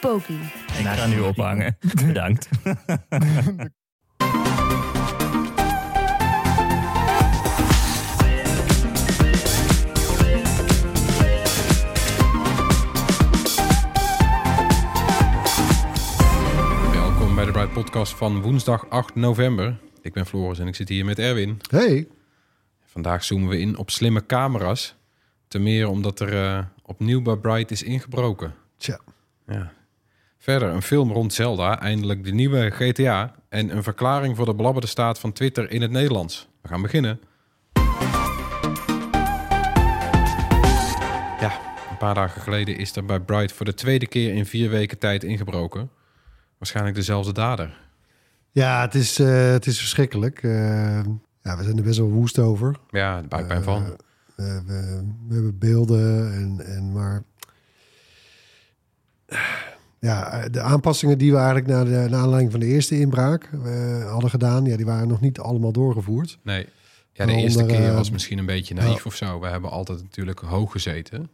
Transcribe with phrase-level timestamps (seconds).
[0.00, 0.40] Poki.
[0.78, 1.76] Ik ga nu ophangen.
[2.06, 2.48] Bedankt.
[16.92, 19.78] Welkom bij de Bright Podcast van woensdag 8 november.
[20.02, 21.60] Ik ben Floris en ik zit hier met Erwin.
[21.70, 22.08] Hey.
[22.86, 24.96] Vandaag zoomen we in op slimme camera's.
[25.48, 28.54] Ten meer omdat er eh, opnieuw bij Bright is ingebroken.
[28.76, 29.00] Tja.
[29.46, 29.76] Ja.
[30.38, 33.34] Verder een film rond Zelda, eindelijk de nieuwe GTA...
[33.48, 36.48] en een verklaring voor de belabberde staat van Twitter in het Nederlands.
[36.62, 37.20] We gaan beginnen.
[41.40, 44.70] Ja, een paar dagen geleden is er bij Bright voor de tweede keer in vier
[44.70, 45.90] weken tijd ingebroken.
[46.58, 47.78] Waarschijnlijk dezelfde dader.
[48.50, 50.42] Ja, het is, eh, het is verschrikkelijk.
[50.42, 51.04] Eh,
[51.42, 52.76] ja, we zijn er best wel woest over.
[52.90, 53.84] Ja, de buikpijn van.
[53.84, 53.96] Eh,
[54.36, 57.22] we, we, we hebben beelden en, en maar...
[60.00, 64.10] Ja, de aanpassingen die we eigenlijk naar de, naar aanleiding van de eerste inbraak eh,
[64.10, 64.64] hadden gedaan...
[64.64, 66.38] Ja, die waren nog niet allemaal doorgevoerd.
[66.42, 66.66] Nee.
[67.12, 69.40] Ja, de eerste keer eh, was misschien een beetje naïef of zo.
[69.40, 71.28] We hebben altijd natuurlijk hoog gezeten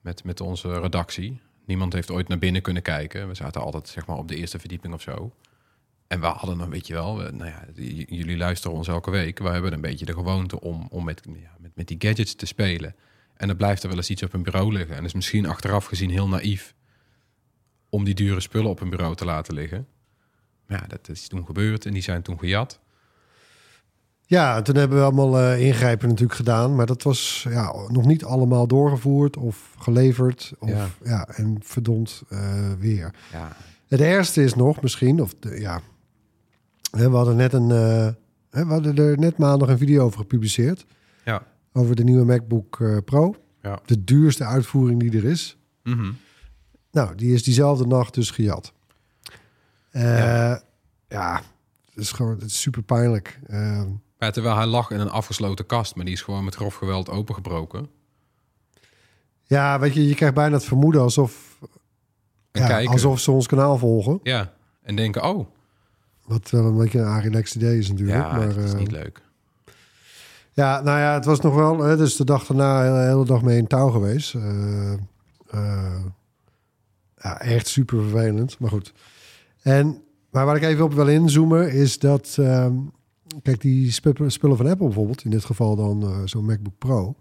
[0.00, 1.40] met, met onze redactie.
[1.66, 3.28] Niemand heeft ooit naar binnen kunnen kijken.
[3.28, 5.32] We zaten altijd zeg maar op de eerste verdieping of zo.
[6.06, 7.64] En we hadden dan, weet je wel, we- nou ja,
[8.06, 9.38] jullie luisteren ons elke week.
[9.38, 12.46] We hebben een beetje de gewoonte om, om met, ja, met, met die gadgets te
[12.46, 12.94] spelen.
[13.36, 14.90] En dan blijft er wel eens iets op een bureau liggen.
[14.90, 16.74] En dat is misschien achteraf gezien heel naïef
[17.90, 19.86] om die dure spullen op een bureau te laten liggen.
[20.66, 22.80] Maar ja, dat is toen gebeurd en die zijn toen gejat.
[24.26, 26.74] Ja, en toen hebben we allemaal eh, ingrijpen natuurlijk gedaan.
[26.74, 30.52] Maar dat was ja, nog niet allemaal doorgevoerd of geleverd.
[30.58, 30.88] Of, Ja.
[31.04, 31.28] ja.
[31.28, 33.14] en verdomd eh, weer.
[33.32, 33.56] Ja,
[33.88, 35.80] Het ergste is nog misschien, of de, ja,
[36.90, 37.68] we hadden net een,
[38.50, 40.86] hè, we hadden er net maandag een video over gepubliceerd
[41.24, 43.80] ja, over de nieuwe MacBook Pro, ja.
[43.84, 45.56] de duurste uitvoering die er is.
[45.82, 46.10] Mhm.
[46.90, 48.72] Nou, die is diezelfde nacht dus gejat.
[49.90, 50.62] Eh, Ja.
[51.08, 51.42] ja.
[51.94, 53.38] het is gewoon het is super pijnlijk.
[53.46, 53.82] Eh,
[54.18, 57.08] Ja, terwijl hij lag in een afgesloten kast, maar die is gewoon met grof geweld
[57.10, 57.88] opengebroken.
[59.42, 61.58] ja, weet je, je krijgt bijna het vermoeden alsof,
[62.52, 64.20] ja, alsof ze ons kanaal volgen.
[64.22, 65.46] Ja, en denken, oh,
[66.26, 68.18] Wat wel een beetje een arilex idee is natuurlijk.
[68.18, 69.22] ja, maar, dat is eh, niet leuk.
[70.52, 71.78] Ja, nou ja, het was nog wel.
[71.78, 74.34] Hè, dus de dag daarna de hele dag mee in touw geweest.
[74.34, 74.92] Eh,
[77.22, 78.58] ja, echt super vervelend.
[78.58, 78.92] Maar goed.
[79.62, 82.36] En, maar waar ik even op wil inzoomen is dat...
[82.38, 82.74] ehm,
[83.42, 85.24] kijk, die spu- spullen van Apple bijvoorbeeld...
[85.24, 87.16] in dit geval dan eh, zo'n MacBook Pro...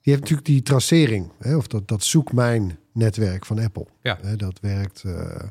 [0.00, 1.32] die heeft natuurlijk die tracering.
[1.38, 3.86] Hè, of dat, dat zoekmijn-netwerk van Apple.
[4.02, 4.18] Ja.
[4.22, 5.42] Hè, dat werkt eh,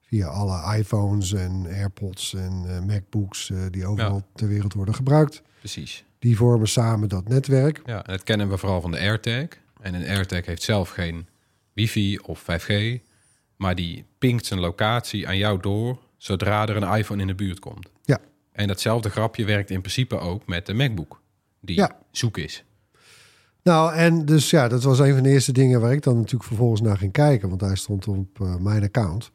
[0.00, 3.52] via alle iPhones en AirPods en eh, MacBooks...
[3.70, 5.42] die overal ter wereld worden gebruikt.
[5.58, 6.04] Precies.
[6.18, 7.82] Die vormen samen dat netwerk.
[7.84, 9.48] Ja, en dat kennen we vooral van de AirTag.
[9.80, 11.26] En een AirTag heeft zelf geen
[11.74, 12.72] wifi of 5G,
[13.56, 17.58] maar die pinkt zijn locatie aan jou door zodra er een iPhone in de buurt
[17.58, 17.88] komt.
[18.02, 18.18] Ja.
[18.52, 21.20] En datzelfde grapje werkt in principe ook met de MacBook,
[21.60, 21.96] die Ja.
[22.10, 22.64] zoek is.
[23.62, 26.44] Nou, en dus ja, dat was een van de eerste dingen waar ik dan natuurlijk
[26.44, 27.48] vervolgens naar ging kijken.
[27.48, 29.30] Want hij stond op eh, mijn account.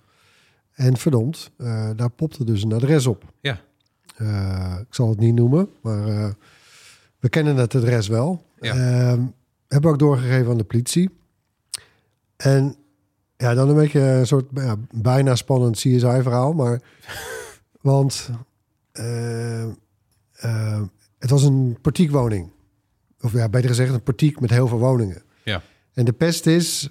[0.72, 3.24] En verdomd, eh, daar popte dus een adres op.
[3.42, 3.62] Ja,
[4.16, 6.36] Eh, ik zal het niet noemen, maar
[7.20, 8.46] we kennen het adres wel.
[8.60, 8.74] Ja.
[8.74, 9.22] Ehm,
[9.68, 11.10] hebben ook doorgegeven aan de politie.
[12.44, 12.76] En
[13.38, 16.54] ja, dan een beetje een soort ja, bijna spannend CSI-verhaal.
[16.54, 16.82] Maar,
[17.82, 18.30] want
[18.92, 19.64] eh,
[20.32, 20.82] eh,
[21.20, 22.52] het was een portiekwoning.
[23.22, 25.24] Of ja, beter gezegd een portiek met heel veel woningen.
[25.44, 25.62] ja,
[25.94, 26.90] En de pest is,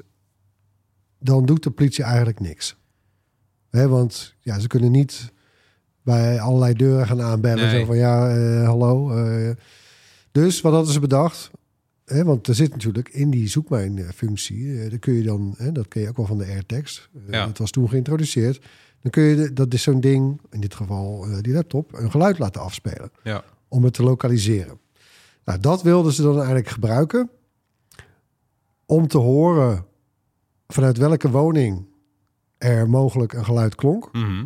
[1.19, 2.77] dan doet de politie eigenlijk niks.
[3.71, 5.33] Hè, want ja, ze kunnen niet
[6.03, 7.67] bij allerlei deuren gaan aanbellen.
[7.67, 7.81] Nee.
[7.81, 9.13] Zo van ja, eh, hallo.
[10.33, 11.51] dus wat hadden ze bedacht?
[12.09, 14.81] Hè, want er zit natuurlijk in die zoekmijnfunctie.
[14.83, 17.09] eh, daar kun je dan, hè, dat ken je ook wel van de AirTags.
[17.27, 17.47] Eh, Ja.
[17.47, 18.65] Dat was toen geïntroduceerd.
[19.03, 22.11] Dan kun je, de- dat is zo'n ding, in dit geval eh, die laptop, een
[22.11, 24.79] geluid laten afspelen ja, om het te lokaliseren.
[25.45, 27.31] Nou, dat wilden ze dan eigenlijk gebruiken
[28.87, 29.85] om te horen
[30.67, 31.87] vanuit welke woning
[32.59, 34.09] er mogelijk een geluid klonk.
[34.13, 34.45] Mhm.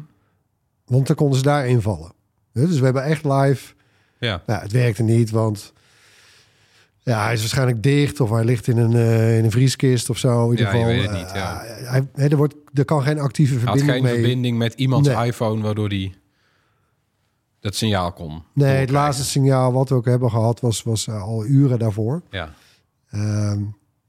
[0.85, 2.13] Want dan konden ze daar invallen.
[2.53, 3.75] Dus we hebben echt live...
[4.19, 5.73] ja, Nou, het werkte niet, want
[7.05, 10.19] Ja, hij is waarschijnlijk dicht of hij ligt in een, eh, in een vrieskist of
[10.19, 10.45] zo.
[10.45, 10.95] In ieder Ja, je geval.
[10.95, 11.63] weet het niet, Eh, ja.
[11.65, 14.23] hij, hè, er, wordt, er kan geen actieve Hij had verbinding geen mee.
[14.23, 15.27] verbinding met iemands Nee.
[15.27, 15.63] iPhone...
[15.63, 16.15] waardoor die
[17.61, 18.43] dat signaal kon.
[18.55, 22.23] Nee, het laatste signaal wat we ook hebben gehad was, was eh, al uren daarvoor.
[22.31, 22.55] Ja,
[23.11, 23.61] Ehm,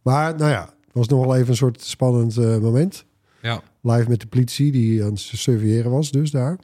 [0.01, 3.05] maar nou ja, het was nog wel even een soort spannend eh, moment.
[3.41, 3.61] ja.
[3.81, 6.57] Live met de politie die aan het surveilleren was, dus daar.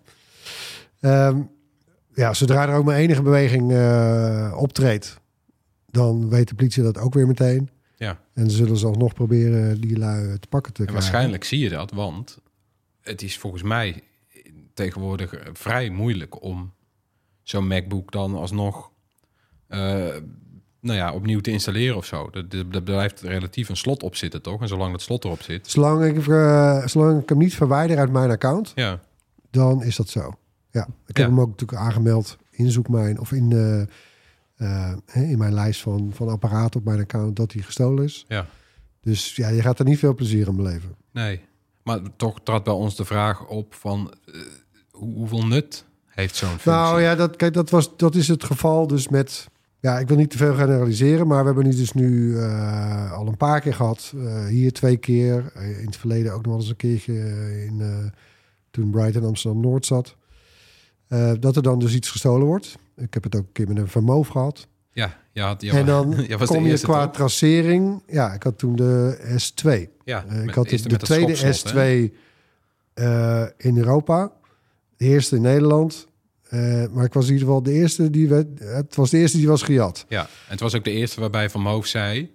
[0.99, 1.37] Ehm,
[2.13, 5.18] ja, zodra er ook maar enige beweging eh, optreedt,
[5.91, 7.69] dan weet de politie dat ook weer meteen.
[7.97, 8.19] Ja.
[8.33, 10.93] En zullen ze alsnog proberen die lui te pakken te En krijgen.
[10.93, 12.39] waarschijnlijk zie je dat, want
[13.01, 14.01] het is volgens mij
[14.73, 16.73] tegenwoordig eh, vrij moeilijk om
[17.43, 18.91] zo'n MacBook dan alsnog
[19.67, 19.79] eh,
[20.81, 22.29] nou ja, opnieuw te installeren of zo.
[22.71, 24.61] Er- blijft relatief een slot op zitten, toch?
[24.61, 28.11] En zolang dat slot erop zit, Zolang ik, eh, zolang ik hem niet verwijder uit
[28.11, 28.99] mijn account, ja,
[29.51, 30.33] dan is dat zo.
[30.71, 31.23] Ja, ik heb Ja.
[31.25, 33.81] hem ook natuurlijk aangemeld in Zoekmijn of in, eh,
[34.59, 38.25] eh, in mijn lijst van, van apparaten op mijn account dat hij gestolen is.
[38.27, 38.45] ja.
[39.01, 40.95] Dus ja, je gaat er niet veel plezier in beleven.
[41.11, 41.41] Nee.
[41.83, 44.33] Maar toch trad bij ons de vraag op van eh,
[44.91, 46.71] hoe- hoeveel nut heeft zo'n functie?
[46.71, 49.47] Nou ja, dat, kijk, dat, was, dat is het geval dus met...
[49.79, 53.27] Ja, ik wil niet te veel generaliseren, maar we hebben nu dus nu eh, al
[53.27, 54.13] een paar keer gehad.
[54.17, 57.13] Eh, hier twee keer, in het verleden ook nog wel eens een keertje
[57.65, 58.11] in,
[58.71, 60.15] toen Brighton Amsterdam-Noord zat.
[61.39, 62.77] Dat er dan dus iets gestolen wordt.
[62.99, 64.67] Ik heb het ook een keer met een vermoof gehad.
[64.91, 68.03] Ja, je had, je en dan was kom je qua tracering...
[68.07, 69.69] Ja, ik had toen de S2.
[70.03, 72.07] Ja, Eh, ik met- had de, de tweede schokslot, hè?
[72.07, 72.13] S2
[72.93, 74.31] eh, in Europa.
[74.97, 76.07] De eerste in Nederland.
[76.49, 79.37] Eh, maar ik was in ieder geval de eerste die werd, het was de eerste
[79.37, 80.05] die was gejat.
[80.07, 82.31] Ja, en het was ook de eerste waarbij Van Moof zei...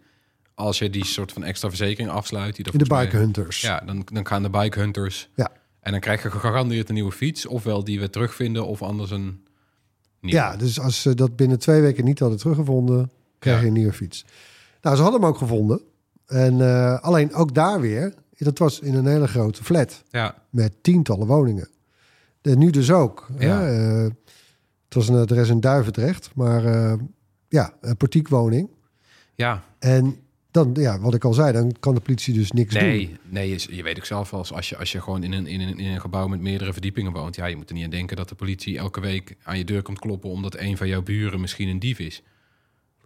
[0.54, 2.56] als je die soort van extra verzekering afsluit...
[2.56, 3.60] Die In de Bike Hunters.
[3.60, 5.28] Ja, dan, dan gaan de bike hunters...
[5.34, 5.50] Ja.
[5.80, 7.46] En dan krijg je gegarandeerd een nieuwe fiets...
[7.46, 9.43] ofwel die we terugvinden of anders een
[10.24, 10.38] nieuwe.
[10.40, 13.92] Ja, dus als ze dat binnen twee weken niet hadden teruggevonden, krijg je een nieuwe
[13.92, 14.24] fiets.
[14.80, 15.80] Nou, ze hadden hem ook gevonden.
[16.26, 20.72] En eh, alleen ook daar weer, dat was in een hele grote flat Ja, met
[20.82, 21.68] tientallen woningen.
[22.42, 23.26] En nu dus ook.
[23.38, 23.60] Ja.
[23.60, 24.02] Hè?
[24.04, 24.10] Eh,
[24.84, 26.94] het was een adres in Duivendrecht, maar eh,
[27.48, 28.68] ja, een portiekwoning.
[29.34, 29.62] ja.
[29.78, 30.16] En
[30.54, 32.82] dan, ja, wat ik al zei, dan kan de politie dus niks doen.
[32.82, 35.46] Nee, nee je, je weet ook zelf als, als je, als je gewoon in een,
[35.46, 37.36] in, een, in een gebouw met meerdere verdiepingen woont...
[37.36, 39.82] ja, je moet er niet aan denken dat de politie elke week aan je deur
[39.82, 40.30] komt kloppen...
[40.30, 42.22] omdat een van jouw buren misschien een dief is.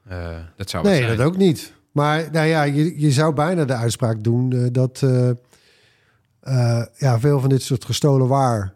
[0.05, 1.17] Eh, dat zou Nee, zijn.
[1.17, 1.73] dat ook niet.
[1.93, 5.29] Maar nou ja, je, je zou bijna de uitspraak doen eh, dat eh,
[6.41, 8.75] eh, ja, veel van dit soort gestolen waar.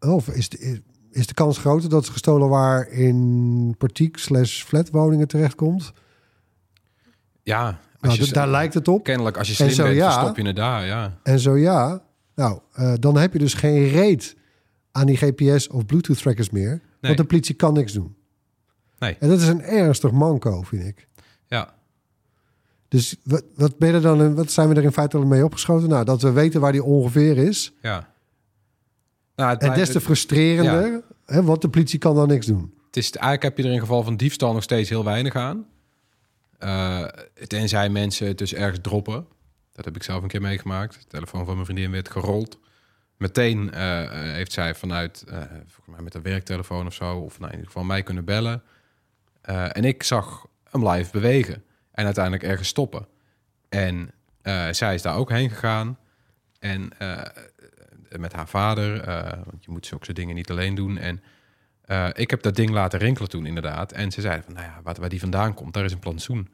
[0.00, 5.28] Of is de, is de kans groter dat het gestolen waar in portiek slash flatwoningen
[5.28, 5.92] terechtkomt?
[7.50, 9.04] Ja, Nou, je, daar lijkt het op.
[9.04, 10.12] kennelijk als je slim zo bent, ja.
[10.12, 11.18] verstop je het daar, ja.
[11.22, 12.02] En zo ja,
[12.34, 14.36] nou, eh, dan heb je dus geen reet
[14.92, 16.68] aan die GPS of Bluetooth trackers meer.
[16.70, 16.80] Nee.
[17.00, 18.16] Want de politie kan niks doen.
[18.98, 19.16] Nee.
[19.20, 21.08] En dat is een ernstig manco, vind ik.
[21.46, 21.74] Ja,
[22.88, 25.88] Dus wat, wat, ben je dan, wat zijn we er in feite al mee opgeschoten?
[25.88, 27.72] Nou, dat we weten waar die ongeveer is.
[27.82, 28.08] ja.
[29.36, 32.74] Nou, het, En des te frustrerender, hè, want de politie kan dan niks doen.
[32.86, 35.66] het is, eigenlijk heb je er in geval van diefstal nog steeds heel weinig aan.
[36.60, 37.04] Eh,
[37.46, 39.26] tenzij mensen het dus ergens droppen.
[39.72, 40.94] Dat heb ik zelf een keer meegemaakt.
[40.94, 42.58] De telefoon van mijn vriendin werd gerold.
[43.16, 45.38] Meteen eh, heeft zij vanuit, eh,
[45.84, 47.18] mij met een werktelefoon of zo...
[47.18, 48.62] of nou, in ieder geval mij kunnen bellen.
[49.42, 51.64] En ik zag hem live bewegen.
[51.92, 53.06] En uiteindelijk ergens stoppen.
[53.68, 54.12] En
[54.70, 55.98] zij is daar ook heen gegaan.
[56.58, 56.92] En
[58.18, 59.04] met haar vader,
[59.44, 60.98] want je moet zulke dingen niet alleen doen.
[60.98, 61.22] En
[62.12, 63.92] ik heb dat ding laten rinkelen toen inderdaad.
[63.92, 66.48] En ze zeiden van, nou ja, wat, waar die vandaan komt, daar is een plantsoen.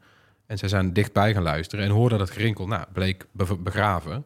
[0.47, 2.67] En ze zijn dichtbij gaan luisteren en hoorden dat gerinkel.
[2.67, 4.25] Nou, bleek be- begraven.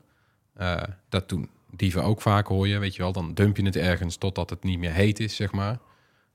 [0.54, 3.12] Eh, dat toen dieven ook vaak hoor je, weet je wel.
[3.12, 5.80] Dan dump je het ergens totdat het niet meer heet is, zeg maar.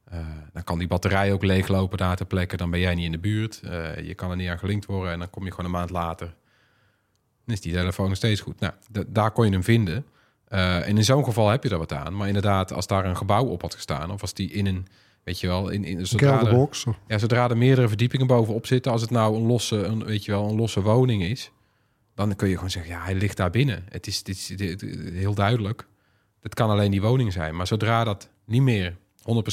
[0.04, 0.18] Eh,
[0.52, 2.56] dan kan die batterij ook leeglopen daar ter plekke.
[2.56, 3.60] Dan ben jij niet in de buurt.
[3.62, 5.12] Eh, je kan er niet aan gelinkt worden.
[5.12, 6.34] En dan kom je gewoon een maand later.
[7.44, 8.60] Dan is die telefoon nog steeds goed.
[8.60, 8.72] Nou,
[9.06, 10.06] daar kon je hem vinden.
[10.48, 12.16] En in zo'n geval heb je er wat aan.
[12.16, 14.10] Maar inderdaad, als daar een gebouw op had gestaan...
[14.10, 14.86] of als die in een,
[15.26, 15.68] weet je wel...
[15.68, 16.84] In, in, zodra, er, Kelderbox.
[17.06, 18.92] ja, zodra er meerdere verdiepingen bovenop zitten...
[18.92, 21.50] als het nou een losse, een, weet je wel, een losse woning is...
[22.14, 23.84] dan kun je gewoon zeggen, ja, hij ligt daar binnen.
[23.88, 25.86] Het is, dit is dit- dit- heel duidelijk.
[26.40, 27.56] Het kan alleen die woning zijn.
[27.56, 28.96] Maar zodra dat niet meer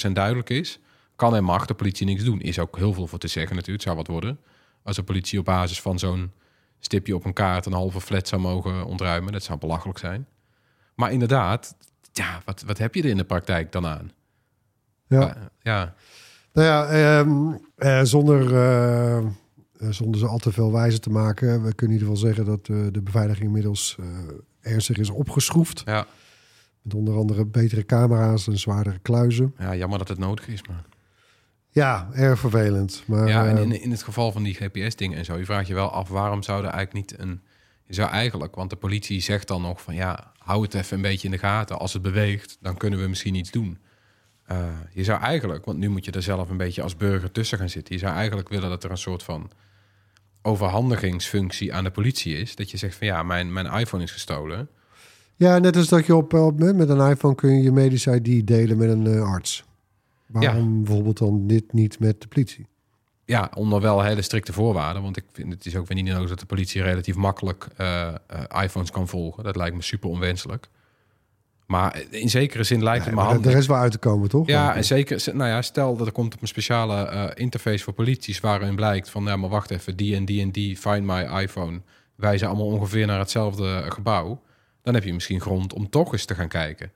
[0.08, 0.80] 100% duidelijk is...
[1.16, 2.42] kan en mag de politie niks doen.
[2.42, 3.84] Is ook heel veel voor te zeggen natuurlijk.
[3.86, 4.40] Het zou wat worden.
[4.84, 6.32] Als de politie op basis van zo'n
[6.80, 7.66] stipje op een kaart...
[7.66, 9.34] een halve flat zou mogen ontruimen.
[9.34, 10.28] Dat zou belachelijk zijn.
[10.96, 11.76] Maar inderdaad,
[12.12, 14.12] ja, wat, wat heb je er in de praktijk dan aan?
[15.22, 15.52] Ja.
[15.62, 15.94] Ja,
[16.54, 19.24] Nou ja, ehm, eh, zonder, eh, eh,
[19.90, 21.64] zonder ze al te veel wijzer te maken.
[21.64, 23.98] We kunnen in ieder geval zeggen dat de beveiliging inmiddels
[24.62, 25.82] ernstig is opgeschroefd.
[25.86, 26.06] ja,
[26.82, 29.54] Met onder andere betere camera's en zwaardere kluizen.
[29.58, 30.84] ja, jammer dat het nodig is, maar...
[31.70, 33.04] Ja, erg vervelend.
[33.06, 35.74] Maar, ja, en in, in het geval van die GPS-dingen en zo, je vraagt je
[35.74, 37.42] wel af waarom zou er eigenlijk niet een.
[37.86, 41.02] Je zou eigenlijk, want de politie zegt dan nog van ja, hou het even een
[41.02, 41.80] beetje in de gaten.
[41.80, 43.78] Als het beweegt, dan kunnen we misschien iets doen.
[44.46, 47.58] Eh, je zou eigenlijk, want nu moet je er zelf een beetje als burger tussen
[47.58, 47.94] gaan zitten.
[47.94, 49.52] Je zou eigenlijk willen dat er een soort van
[50.42, 52.56] overhandigingsfunctie aan de politie is.
[52.56, 54.70] Dat je zegt van ja, mijn, mijn iPhone is gestolen.
[55.36, 58.48] ja, net als dat je op, op, met een iPhone kun je je medische ID
[58.48, 59.64] delen met een eh, arts.
[60.28, 62.68] Waarom bijvoorbeeld dan dit niet met de politie?
[63.26, 65.02] Ja, onder wel hele strikte voorwaarden.
[65.02, 68.14] Want ik vind het is ook weer niet nodig dat de politie relatief makkelijk eh,
[68.64, 69.44] iPhones kan volgen.
[69.44, 70.70] Dat lijkt me super onwenselijk.
[71.68, 73.52] Maar in zekere zin lijkt het me handig.
[73.52, 74.48] er is wel uit te komen, toch?
[74.48, 75.36] Ja, en zeker.
[75.36, 79.10] Nou ja, stel dat er komt op een speciale eh, interface voor polities waarin blijkt
[79.10, 81.82] van, ja, maar wacht even, die en die en die, find my iPhone,
[82.16, 84.42] wijzen allemaal ongeveer naar hetzelfde gebouw.
[84.82, 86.92] Dan heb je misschien grond om toch eens te gaan kijken.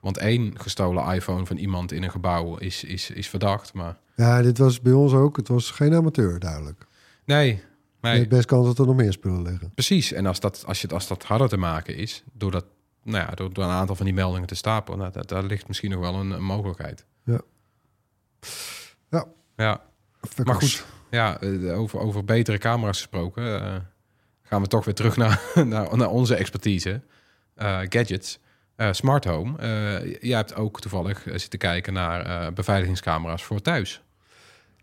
[0.00, 4.42] Want één gestolen iPhone van iemand in een gebouw is, is, is verdacht, maar Ja,
[4.42, 5.36] dit was bij ons ook.
[5.36, 6.86] Het was geen amateur, duidelijk.
[7.24, 7.58] nee, Je
[8.00, 9.70] nee hebt best kans dat er nog meer spullen liggen.
[9.74, 10.12] precies.
[10.12, 12.64] En als dat, als, je, als dat harder te maken is, door, dat,
[13.02, 15.68] nou ja, door, door een aantal van die meldingen te stapelen, nou, daar, daar ligt
[15.68, 17.06] misschien nog wel een, een mogelijkheid.
[17.24, 17.40] Ja.
[19.10, 19.26] Ja.
[19.56, 19.80] Ja.
[20.44, 23.76] Maar goed, ja, eh, over, over betere camera's gesproken, eh,
[24.42, 27.02] gaan we toch weer terug naar, naar, naar onze expertise.
[27.54, 28.40] Eh, gadgets.
[28.90, 29.58] Smart home.
[30.20, 34.02] Jij hebt ook toevallig zitten kijken naar beveiligingscamera's voor thuis.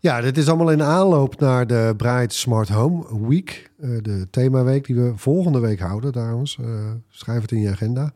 [0.02, 3.70] Ja, dit is allemaal in aanloop naar de Bright Smart Home Week.
[3.80, 6.58] eh, de themaweek die we volgende week houden, trouwens.
[6.60, 8.12] Eh, schrijf het in je agenda.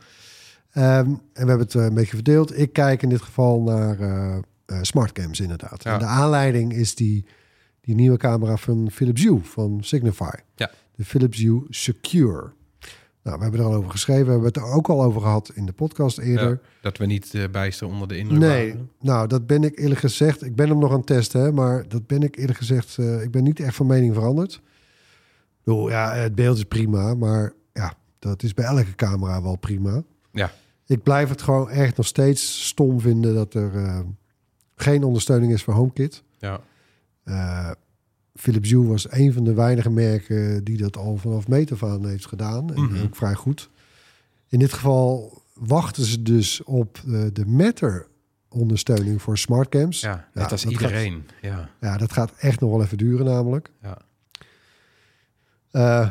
[0.72, 2.58] Ehm, en we hebben het eh, een beetje verdeeld.
[2.58, 4.36] Ik kijk in dit geval naar eh,
[4.82, 5.82] smartcams, inderdaad.
[5.82, 5.92] Ja.
[5.92, 7.24] En de aanleiding is die,
[7.80, 10.30] die nieuwe camera van Philips Hue, van Signify.
[10.56, 10.70] Ja.
[10.96, 12.52] De Philips Hue Secure.
[13.24, 14.24] Nou, we hebben er al over geschreven.
[14.24, 16.50] We hebben het er ook al over gehad in de podcast eerder.
[16.50, 18.90] Ja, dat we niet uh, bijster onder de indruk Nee, waren.
[19.00, 20.44] nou, dat ben ik eerlijk gezegd.
[20.44, 22.98] Ik ben hem nog aan het testen, hè, maar dat ben ik eerlijk gezegd.
[22.98, 24.60] eh, ik ben niet echt van mening veranderd.
[25.64, 30.02] Bedoel, ja, het beeld is prima, maar ja, dat is bij elke camera wel prima.
[30.32, 30.52] Ja.
[30.86, 34.00] Ik blijf het gewoon echt nog steeds stom vinden dat er eh,
[34.76, 36.22] geen ondersteuning is voor HomeKit.
[36.38, 36.60] Ja.
[38.34, 42.06] Philips Hue was een van de weinige merken die dat al vanaf meet af aan
[42.08, 42.74] heeft gedaan.
[42.74, 43.02] En Mhm.
[43.02, 43.70] ook vrij goed.
[44.48, 48.06] In dit geval wachten ze dus op eh, de Matter
[48.48, 50.00] ondersteuning voor smartcams.
[50.00, 50.08] Ja.
[50.10, 51.26] ja, net Ja, als dat iedereen.
[51.80, 51.96] Ja.
[51.96, 53.70] dat gaat echt nog wel even duren namelijk.
[53.82, 53.98] Ja.
[55.70, 56.10] Eh,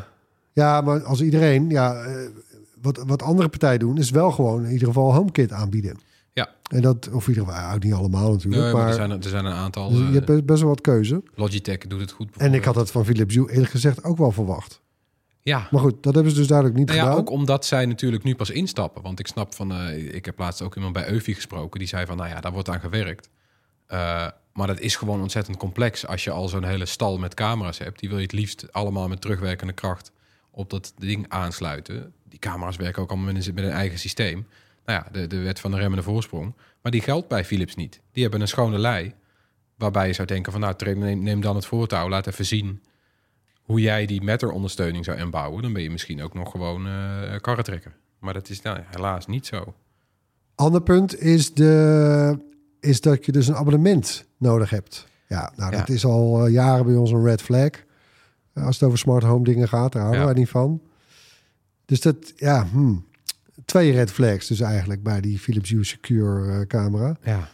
[0.52, 2.28] ja, maar als iedereen, ja, eh,
[2.82, 5.98] wat, wat andere partijen doen, is wel gewoon in ieder geval HomeKit aanbieden.
[6.74, 6.80] Ja.
[6.80, 9.28] En dat, of ieder geval, ja, niet allemaal natuurlijk, Nee, maar maar, er, zijn, er
[9.28, 9.88] zijn een aantal.
[9.88, 11.22] dus je eh, hebt best, best wel wat keuze.
[11.34, 12.36] Logitech doet het goed.
[12.36, 14.82] En ik had dat van Philips Hue eerlijk gezegd ook wel verwacht.
[15.40, 17.20] Ja, Maar goed, dat hebben ze dus duidelijk niet Nou ja, gedaan.
[17.20, 19.02] ook omdat zij natuurlijk nu pas instappen.
[19.02, 21.78] Want ik snap van, eh, ik heb laatst ook iemand bij Eufy gesproken.
[21.78, 23.30] Die zei van, nou ja, daar wordt aan gewerkt.
[23.86, 27.78] Eh, maar dat is gewoon ontzettend complex als je al zo'n hele stal met camera's
[27.78, 28.00] hebt.
[28.00, 30.12] Die wil je het liefst allemaal met terugwerkende kracht
[30.50, 32.12] op dat ding aansluiten.
[32.28, 34.46] Die camera's werken ook allemaal met een, met een eigen systeem.
[34.84, 36.54] Nou ja, de, de wet van de remmende voorsprong.
[36.82, 38.00] Maar die geldt bij Philips niet.
[38.12, 39.14] Die hebben een schone lei.
[39.76, 42.08] Waarbij je zou denken van, nou, neem, neem dan het voortouw.
[42.08, 42.82] Laat even zien
[43.62, 45.62] hoe jij die Matter-ondersteuning zou inbouwen.
[45.62, 47.96] Dan ben je misschien ook nog gewoon eh karretrekker.
[48.18, 49.74] Maar dat is nou, helaas niet zo.
[50.54, 52.38] Ander punt is, de,
[52.80, 55.06] is dat je dus een abonnement nodig hebt.
[55.28, 55.78] Ja, nou, Ja.
[55.78, 57.70] dat is al eh, jaren bij ons een red flag.
[58.54, 60.26] Als het over smart home dingen gaat, daar houden Ja.
[60.26, 60.82] wij niet van.
[61.84, 63.04] Dus dat, ja, hmm.
[63.64, 67.16] Twee red flags dus eigenlijk bij die Philips Hue Secure eh, camera.
[67.22, 67.48] Ja.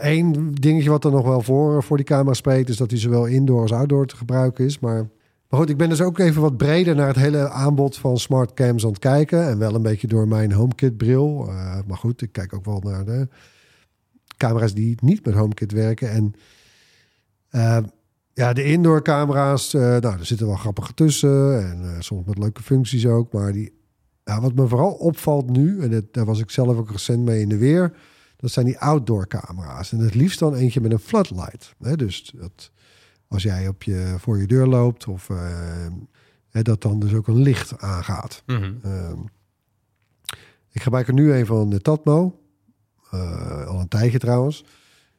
[0.00, 2.68] Eén dingetje wat er nog wel voor, voor die camera spreekt...
[2.68, 4.78] is dat die zowel indoor als outdoor te gebruiken is.
[4.78, 5.08] Maar,
[5.48, 6.94] maar goed, ik ben dus ook even wat breder...
[6.94, 9.48] naar het hele aanbod van smart cams aan het kijken.
[9.48, 11.46] En wel een beetje door mijn HomeKit-bril.
[11.48, 13.28] Eh, maar goed, ik kijk ook wel naar de
[14.36, 16.10] camera's die niet met HomeKit werken.
[16.10, 16.34] En
[17.48, 17.78] eh,
[18.32, 19.74] ja, de indoor camera's...
[19.74, 21.68] eh, nou, er zitten wel grappige tussen.
[21.70, 23.32] En eh, soms met leuke functies ook.
[23.32, 23.75] Maar die,
[24.26, 25.80] ja, wat me vooral opvalt nu...
[25.80, 27.92] en daar was ik zelf ook recent mee in de weer...
[28.36, 29.92] Dat zijn die outdoor camera's.
[29.92, 31.74] En het liefst dan eentje met een floodlight.
[31.78, 31.96] Hè?
[31.96, 32.70] Dus dat,
[33.28, 35.86] als jij op je, voor je deur loopt, of eh,
[36.50, 38.42] hè, dat dan dus ook een licht aangaat.
[38.46, 38.72] Mhm.
[38.82, 39.18] Ehm,
[40.70, 42.40] ik gebruik er nu een van de Tatmo.
[43.10, 44.64] Eh, al een tijdje trouwens.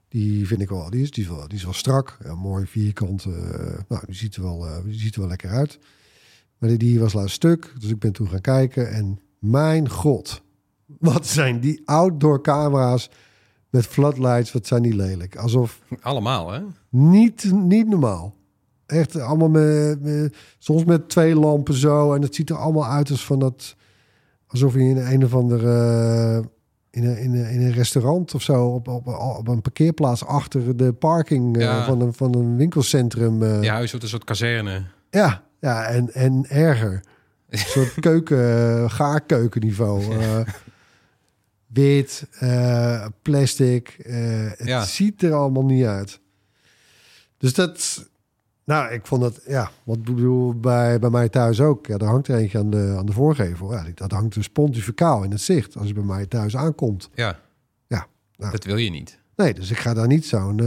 [0.08, 2.18] Die vind ik wel, die is, die is wel, die is wel strak.
[2.24, 3.26] Ja, mooi vierkant.
[3.26, 3.32] eh,
[3.88, 5.80] nou, die ziet, er wel, die ziet er wel lekker uit.
[6.58, 7.74] Maar die, was laatst stuk.
[7.80, 8.92] Dus ik ben toen gaan kijken.
[8.92, 10.42] En mijn god,
[11.00, 13.10] wat zijn die outdoor camera's
[13.70, 15.36] met floodlights, wat zijn die lelijk.
[15.36, 16.60] Alsof Allemaal, hè?
[16.90, 18.36] niet, niet normaal.
[18.86, 22.14] Echt allemaal met, met- soms met twee lampen zo.
[22.14, 23.76] En het ziet er allemaal uit als van dat...
[24.48, 25.70] Alsof je in een of andere...
[26.90, 30.78] in een, in een, in een restaurant of zo op, op, op een parkeerplaats achter
[30.78, 31.86] de parking eh, Ja.
[31.86, 33.44] van, een, van een winkelcentrum.
[33.44, 34.84] eh, Je huis wordt een soort kazerne.
[35.10, 37.04] ja, ja en, en erger.
[37.50, 38.38] Een soort keuken,
[38.84, 40.18] eh, gaarkeukenniveau.
[40.20, 40.40] eh
[41.68, 43.96] wit, eh, plastic.
[44.04, 44.86] het Ja.
[44.86, 46.20] ziet er allemaal niet uit.
[47.38, 48.08] Dus dat...
[48.64, 49.42] Nou, ik vond dat...
[49.48, 51.86] Ja, wat bedoel, bij, bij mij thuis ook.
[51.86, 53.74] Ja, er hangt er eentje aan de, aan de voorgevel.
[53.74, 55.78] Ja, dat hangt dus pontificaal in het zicht.
[55.78, 57.10] Als je bij mij thuis aankomt.
[57.14, 57.40] Ja.
[57.88, 58.52] Ja, nou.
[58.52, 59.20] Dat wil je niet.
[59.36, 60.60] Nee, dus ik ga daar niet zo'n...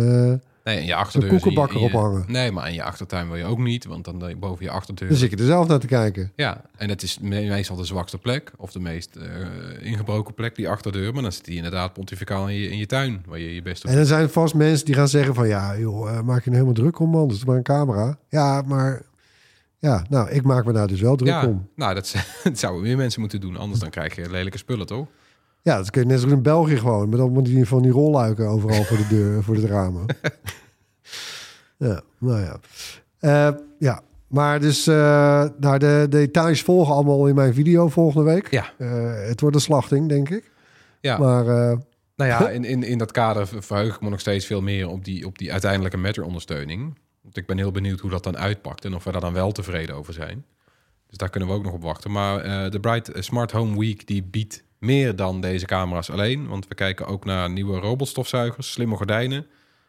[0.64, 1.32] Nee, en je achterdeur...
[1.32, 2.24] Je- in je- ophangen.
[2.28, 5.08] Nee, maar in je achtertuin wil je ook niet, want dan eh, boven je achterdeur...
[5.08, 6.32] dan zit je er zelf naar te kijken.
[6.36, 10.54] Ja, en het is me- meestal de zwakste plek, of de meest eh, ingebroken plek,
[10.54, 11.12] die achterdeur.
[11.12, 13.82] Maar dan zit die inderdaad pontificaal in je, in je tuin, waar je je best
[13.82, 13.90] doet.
[13.92, 15.48] En er zijn vast mensen die gaan zeggen van...
[15.48, 17.28] ja, joh, eh, maak je nou helemaal druk om, man.
[17.28, 18.18] Dat is maar een camera.
[18.28, 19.02] Ja, maar...
[19.78, 21.68] Ja, nou, ik maak me daar dus wel druk ja, om.
[21.76, 22.14] nou, dat,
[22.44, 23.56] dat zouden meer mensen moeten doen.
[23.56, 25.06] Anders dan krijg je lelijke spullen, toch?
[25.62, 27.08] Ja, dat kun je net zo in België gewoon.
[27.08, 30.06] Met allemaal die, van die rolluiken overal voor de deur, voor de ramen.
[31.76, 32.60] ja, nou ja.
[33.18, 34.84] Eh, ja, maar dus...
[34.84, 38.50] nou, de, de details volgen allemaal in mijn video volgende week.
[38.50, 38.72] Ja.
[38.78, 40.50] Eh, het wordt een slachting, denk ik.
[41.00, 41.44] Ja, Maar
[42.16, 45.04] nou ja, in, in, in dat kader verheug ik me nog steeds veel meer op
[45.04, 46.98] die, op die uiteindelijke Matter-ondersteuning.
[47.22, 49.52] Want ik ben heel benieuwd hoe dat dan uitpakt en of we daar dan wel
[49.52, 50.44] tevreden over zijn.
[51.06, 52.10] Dus daar kunnen we ook nog op wachten.
[52.10, 56.48] Maar de Bright Smart Home Week die biedt meer dan deze camera's alleen.
[56.48, 59.46] Want we kijken ook naar nieuwe robotstofzuigers, slimme gordijnen.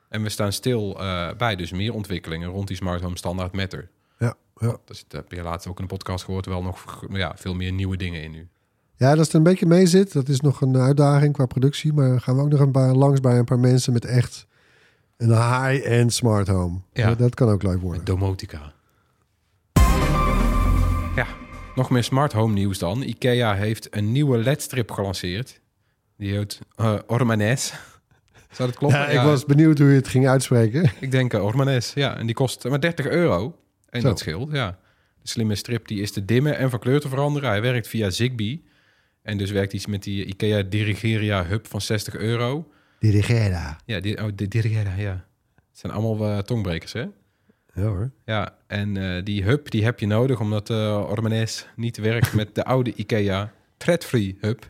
[0.10, 3.90] En we staan stil eh, bij dus meer ontwikkelingen rond die Smart Home Standaard Matter.
[4.20, 4.78] ja, ja.
[4.86, 6.46] Dus dat heb je laatst ook in de podcast gehoord.
[6.46, 8.48] Wel nog ja, veel meer nieuwe dingen in nu.
[8.96, 10.14] Ja, dat het een beetje mee zit.
[10.14, 11.94] Dat is nog een uitdaging qua productie.
[11.94, 14.48] Maar gaan we ook nog een paar, langs bij een paar mensen met echt
[15.18, 16.80] een high-end smart home.
[16.94, 17.08] Ja.
[17.08, 17.98] Dat, dat kan ook leuk worden.
[17.98, 18.74] Met domotica.
[21.76, 23.02] Nog meer smart home nieuws dan.
[23.02, 25.62] IKEA heeft een nieuwe LED-strip gelanceerd.
[26.18, 27.74] Die heet eh Ormanes.
[28.52, 29.00] Zou dat kloppen?
[29.00, 30.92] Ja, ik was benieuwd hoe je het ging uitspreken.
[31.00, 32.18] Ik denk uh, Ormanes, ja.
[32.18, 33.56] En die kost maar 30 euro.
[33.90, 34.08] En Zo.
[34.08, 34.80] dat scheelt, ja.
[35.22, 37.50] De slimme strip die is te dimmen en van kleur te veranderen.
[37.50, 38.64] Hij werkt via Zigbee.
[39.22, 42.72] En dus werkt hij met die IKEA Dirigeria Hub van 60 euro.
[43.00, 43.80] Dirigera.
[43.86, 45.26] Ja, die, oh, de Dirigeria, ja.
[45.56, 47.06] Het zijn allemaal eh, tongbrekers, hè?
[47.74, 48.12] Ja hoor.
[48.26, 52.56] Ja, en eh, die hub die heb je nodig omdat uh, Ormanes niet werkt met
[52.56, 54.70] de oude IKEA thread-free hub.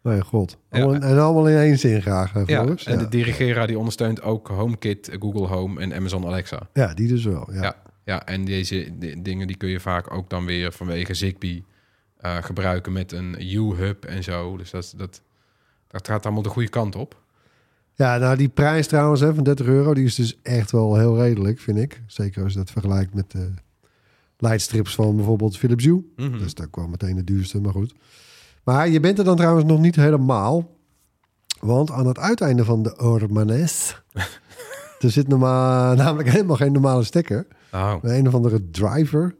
[0.00, 0.56] Mijn god.
[0.70, 0.82] Ja.
[0.82, 4.48] Allemaal, En allemaal in één zin graag, hè, Ja, en de Dirigera die ondersteunt ook
[4.48, 6.68] HomeKit, Google Home en Amazon Alexa.
[6.72, 7.52] ja, die dus wel.
[7.52, 7.62] Ja.
[7.62, 11.64] Ja, ja en deze di- dingen die kun je vaak ook dan weer vanwege Zigbee
[12.16, 14.56] eh, gebruiken met een U-hub en zo.
[14.56, 15.22] Dus dat, dat,
[15.88, 17.21] dat gaat allemaal de goede kant op.
[17.94, 21.16] Ja, nou die prijs trouwens hè, van 30 euro, die is dus echt wel heel
[21.16, 22.02] redelijk, vind ik.
[22.06, 23.50] Zeker als je dat vergelijkt met de
[24.36, 26.04] leidstrips van bijvoorbeeld Philips Hue.
[26.16, 26.32] Mhm.
[26.32, 27.94] Dat is dan wel meteen de duurste, maar goed.
[28.64, 30.76] Maar je bent er dan trouwens nog niet helemaal.
[31.60, 34.02] Want aan het uiteinde van de Ormanes...
[35.00, 37.46] er zit normaal, namelijk helemaal geen normale stekker.
[37.72, 39.34] Oh, een of andere driver.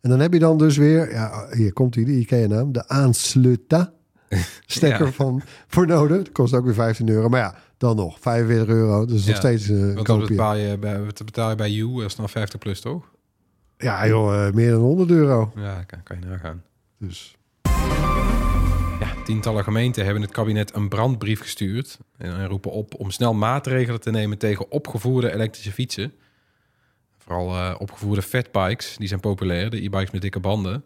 [0.00, 1.12] En dan heb je dan dus weer...
[1.12, 2.72] Ja, hier komt hij, de IKEA-naam.
[2.72, 3.92] De aansluta
[4.66, 5.12] stekker Ja.
[5.12, 6.16] van voor nodig.
[6.16, 7.28] Dat kost ook weer 15 euro.
[7.28, 9.04] Maar ja, dan nog 45 euro.
[9.06, 10.26] Dus nog steeds eh, een want dat koopje.
[10.26, 13.12] betaal je bij, wat betaal je bij U, dat is dan 50 plus toch?
[13.78, 15.52] Ja joh, eh, meer dan 100 euro.
[15.56, 16.62] Ja, kan, kan je nagaan.
[16.98, 17.36] Dus
[19.00, 24.00] Ja, tientallen gemeenten hebben het kabinet een brandbrief gestuurd en roepen op om snel maatregelen
[24.00, 26.12] te nemen tegen opgevoerde elektrische fietsen.
[27.18, 30.84] Vooral eh, opgevoerde fatbikes, die zijn populair, de e-bikes met dikke banden.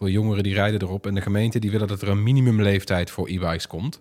[0.00, 3.28] Veel jongeren die rijden erop en de gemeenten die willen dat er een minimumleeftijd voor
[3.28, 4.00] e-bikes komt.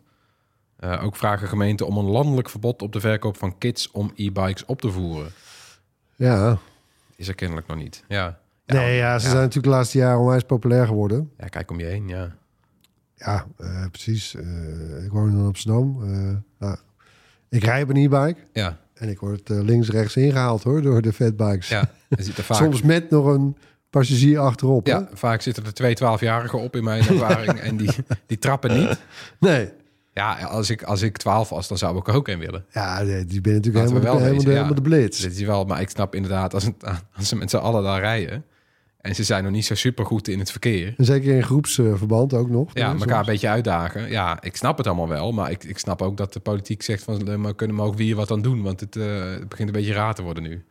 [0.75, 4.65] Eh, ook vragen gemeenten om een landelijk verbod op de verkoop van kits om e-bikes
[4.65, 5.31] op te voeren.
[6.15, 6.57] ja.
[7.15, 8.03] Is er kennelijk nog niet.
[8.07, 8.39] Ja.
[8.65, 11.31] nee, ja, ze zijn natuurlijk de laatste jaren onwijs populair geworden.
[11.37, 12.35] Ja, kijk om je heen, ja.
[13.15, 14.35] Ja, eh, precies.
[14.35, 15.97] Eh, ik woon in Amsterdam.
[16.59, 16.77] Nou,
[17.49, 18.39] ik rij op een e-bike.
[18.53, 21.69] Ja, En ik word eh, links rechts ingehaald hoor, door de fatbikes.
[21.69, 21.89] ja.
[22.09, 22.57] Je ziet er vaak...
[22.63, 23.57] Soms met nog een
[23.89, 24.85] passagier achterop.
[24.85, 24.91] hè?
[24.91, 27.89] Ja, vaak zitten er twee 12-jarigen op in mijn ervaring en die,
[28.25, 28.99] die trappen niet.
[29.39, 29.69] Nee.
[30.13, 32.65] Ja, als ik, als ik 12 was, dan zou ik ook een willen.
[32.71, 34.87] Ja, nee, die ben natuurlijk Laten helemaal, de, wel helemaal, de, ja.
[34.87, 35.21] blitz.
[35.21, 36.83] Dat is wel, maar ik snap inderdaad, als, het,
[37.15, 38.45] als ze met z'n allen daar rijden
[39.01, 40.93] en ze zijn nog niet zo super goed in het verkeer.
[40.97, 42.71] En zeker in groepsverband ook nog.
[42.73, 43.01] Ja, Soms.
[43.01, 44.09] elkaar een beetje uitdagen.
[44.09, 47.03] Ja, ik snap het allemaal wel, maar ik, ik snap ook dat de politiek zegt
[47.03, 49.75] van, maar kunnen we ook weer wat aan doen, want het, eh, het begint een
[49.75, 50.63] beetje raar te worden nu.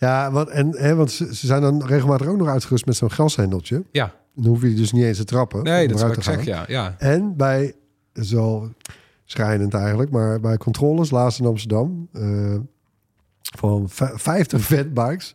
[0.00, 3.10] Ja, want, en, hè, want ze, ze zijn dan regelmatig ook nog uitgerust met zo'n
[3.10, 3.84] gashendeltje.
[3.92, 5.62] Ja, Dan hoef je dus niet eens te trappen.
[5.62, 6.64] nee, om dat is wat ik zeg, ja.
[6.68, 6.94] ja.
[6.98, 7.74] En bij,
[8.12, 8.68] wel
[9.24, 12.56] schrijnend eigenlijk, maar bij controles laatst in Amsterdam eh,
[13.58, 15.34] van v- 50 fatbikes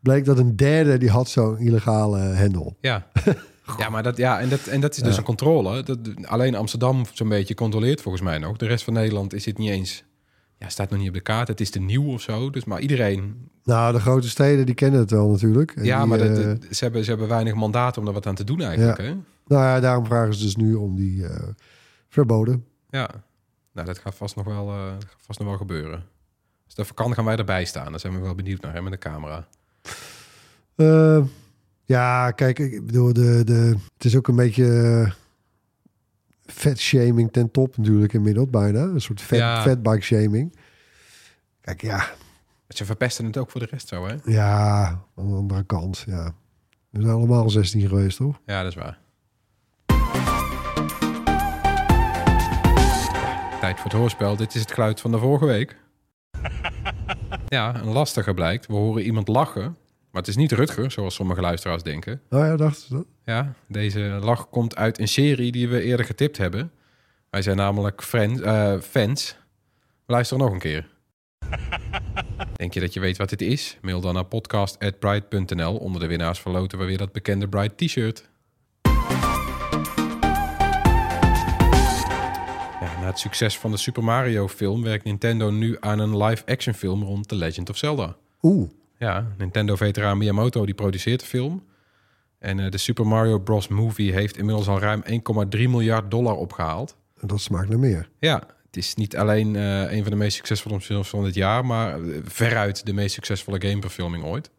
[0.00, 2.76] bleek dat een derde die had zo'n illegale hendel.
[2.80, 3.06] Ja,
[3.78, 5.18] Ja, maar dat, ja, en, dat, en dat is dus Ja.
[5.18, 5.82] een controle.
[5.82, 8.56] Dat, alleen Amsterdam zo'n beetje controleert volgens mij nog.
[8.56, 10.04] De rest van Nederland is het niet eens...
[10.64, 11.48] Ja, staat nog niet op de kaart.
[11.48, 12.50] Het is te nieuw of zo.
[12.50, 13.48] Dus, maar iedereen...
[13.64, 15.70] Nou, de grote steden die kennen het wel natuurlijk.
[15.76, 18.12] En ja, die, maar dat- eh, dat- ze, hebben, ze hebben weinig mandaat om er
[18.12, 18.98] wat aan te doen eigenlijk.
[19.00, 19.04] Ja.
[19.04, 19.10] Hè?
[19.46, 21.48] nou ja, daarom vragen ze dus nu om die eh,
[22.08, 22.64] verboden.
[22.90, 23.10] Ja,
[23.72, 26.04] nou, dat gaat vast nog wel, eh, vast nog wel gebeuren.
[26.64, 27.90] Als dat kan, gaan wij erbij staan.
[27.90, 29.46] Daar zijn we wel benieuwd naar, hè, met de camera.
[31.86, 35.12] Ja, kijk, ik bedoel, de, de, het is ook een beetje
[36.44, 38.82] vetshaming ten top natuurlijk inmiddels bijna.
[38.82, 39.62] Een soort vet, Ja.
[39.62, 40.56] fatbike shaming.
[41.60, 42.06] Kijk, ja,
[42.68, 44.14] Ze verpesten het ook voor de rest zo, hè?
[44.24, 46.34] ja, aan de andere kant, ja.
[46.90, 48.40] We zijn allemaal 16 geweest, toch?
[48.46, 48.98] Ja, dat is waar.
[53.60, 54.36] Tijd voor het hoorspel.
[54.36, 55.76] Dit is het geluid van de vorige week.
[57.48, 58.66] Ja, een lastige blijkt.
[58.66, 59.62] We horen iemand lachen.
[60.10, 62.20] Maar het is niet Rutger, zoals sommige luisteraars denken.
[62.30, 63.06] Oh ja, dachten ze dat?
[63.24, 66.72] Ja, deze lach komt uit een serie die we eerder getipt hebben.
[67.30, 69.36] Wij zijn namelijk friend, eh, fans.
[70.06, 70.88] We luisteren nog een keer.
[72.56, 73.78] Denk je dat je weet wat dit is?
[73.82, 75.76] Mail dan naar podcast.bright.nl.
[75.76, 78.28] Onder de winnaars verloten we weer dat bekende Bright t-shirt.
[82.80, 86.74] Ja, na het succes van de Super Mario film werkt Nintendo nu aan een live-action
[86.74, 88.16] film rond The Legend of Zelda.
[88.42, 91.62] Oeh, Ja, Nintendo-veteraan Miyamoto die produceert de film.
[92.44, 93.68] En eh, de Super Mario Bros.
[93.68, 95.12] movie heeft inmiddels al ruim 1,3
[95.50, 96.96] miljard dollar opgehaald.
[97.20, 98.08] dat smaakt naar meer.
[98.18, 101.66] Ja, het is niet alleen eh, een van de meest succesvolle films van dit jaar...
[101.66, 104.50] maar eh, veruit de meest succesvolle gameverfilming ooit.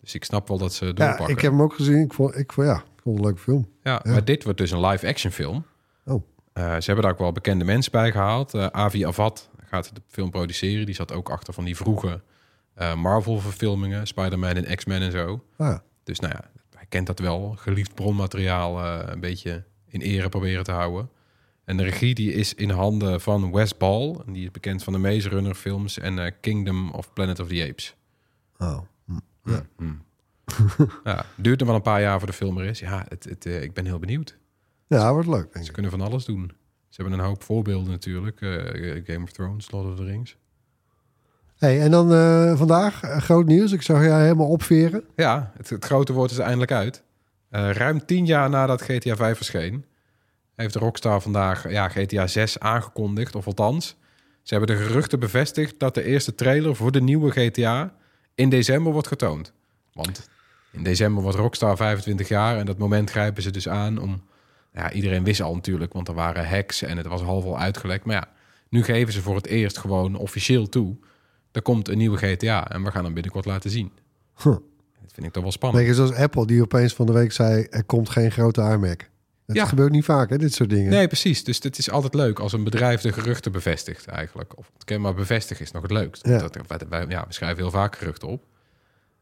[0.00, 1.28] Dus ik snap wel dat ze Ja, doorpakken.
[1.36, 1.98] ik heb hem ook gezien.
[2.04, 3.68] Ik vond, ik vond, ja, ik vond het een leuke film.
[3.82, 4.10] Ja, Ja.
[4.12, 5.64] maar dit wordt dus een live-action film.
[6.04, 6.22] Oh.
[6.54, 8.54] Ze hebben daar ook wel bekende mensen bij gehaald.
[8.54, 10.86] Eh, Avi Avad gaat de film produceren.
[10.86, 12.20] Die zat ook achter van die vroege
[12.96, 14.06] Marvel-verfilmingen.
[14.06, 15.44] Spider-Man en X-Men en zo.
[15.56, 15.82] Ah, ja.
[16.04, 16.50] Dus nou ja,
[16.90, 17.54] kent dat wel.
[17.58, 21.10] Geliefd bronmateriaal eh, een beetje in ere proberen te houden.
[21.64, 24.20] En de regie die is in handen van Wes Ball.
[24.26, 27.48] En die is bekend van de Maze Runner films en eh, Kingdom of Planet of
[27.48, 27.96] the Apes.
[28.58, 28.80] Oh.
[29.44, 29.66] Ja.
[31.04, 32.78] ja, duurt nog wel een paar jaar voor de film er is.
[32.78, 34.38] Ja, het, het, eh, ik ben heel benieuwd.
[34.86, 36.52] Ja, wordt leuk, Ze kunnen van alles doen.
[36.88, 38.38] Ze hebben een hoop voorbeelden natuurlijk.
[39.06, 40.36] Game of Thrones, Lord of the Rings.
[41.60, 43.72] Hey, en dan eh, vandaag, eh, groot nieuws.
[43.72, 45.04] Ik zag jij helemaal opveren.
[45.16, 47.02] Ja, het, grote woord is eindelijk uit.
[47.48, 49.84] Eh, ruim tien jaar nadat GTA 5 verscheen...
[50.54, 53.34] heeft Rockstar vandaag ja, GTA 6 aangekondigd.
[53.34, 53.96] Of althans,
[54.42, 55.78] ze hebben de geruchten bevestigd...
[55.78, 57.92] dat de eerste trailer voor de nieuwe GTA
[58.34, 59.52] in december wordt getoond.
[59.92, 60.28] Want
[60.72, 62.56] in december wordt Rockstar 25 jaar...
[62.58, 64.22] en dat moment grijpen ze dus aan om...
[64.72, 66.82] Ja, iedereen wist al natuurlijk, want er waren hacks...
[66.82, 68.04] en het was half al uitgelekt.
[68.04, 68.28] Maar ja,
[68.68, 70.96] nu geven ze voor het eerst gewoon officieel toe...
[71.52, 73.92] er komt een nieuwe GTA en we gaan hem binnenkort laten zien.
[74.42, 74.44] Huh.
[75.02, 75.84] Dat vind ik toch wel spannend.
[75.86, 77.66] Beetje zoals Apple, die opeens van de week zei...
[77.70, 79.08] er komt geen grote iMac.
[79.46, 79.66] Het Ja.
[79.66, 80.90] gebeurt niet vaak, hè, dit soort dingen.
[80.90, 81.44] Nee, precies.
[81.44, 84.58] Dus het is altijd leuk als een bedrijf de geruchten bevestigt eigenlijk.
[84.58, 86.26] Of het kan maar bevestigen is nog het leukst.
[86.26, 86.38] Ja.
[86.38, 88.44] Dat, wij- wij- ja, we schrijven heel vaak geruchten op.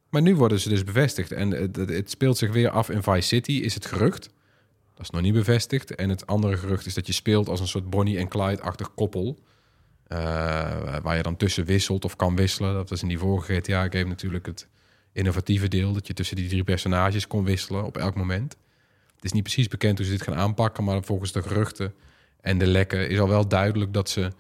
[0.09, 1.33] Maar nu worden ze dus bevestigd.
[1.33, 4.23] En het- het speelt zich weer af in Vice City, is het gerucht.
[4.95, 5.95] Dat is nog niet bevestigd.
[5.95, 9.39] En het andere gerucht is dat je speelt als een soort Bonnie en Clyde-achtig koppel.
[10.09, 12.75] Eh, waar je dan tussen wisselt of kan wisselen.
[12.75, 14.69] Dat was in die vorige GTA-game natuurlijk het
[15.13, 15.93] innovatieve deel.
[15.93, 18.57] Dat je tussen die drie personages kon wisselen op elk moment.
[19.15, 21.95] Het is niet precies bekend hoe ze dit gaan aanpakken, maar volgens de geruchten
[22.41, 24.33] en de lekken is al wel duidelijk dat ze